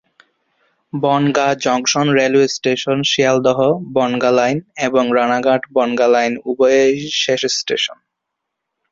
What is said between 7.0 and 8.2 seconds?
শেষ স্টেশন।